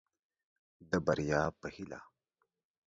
[0.89, 1.99] د بريا په هيله.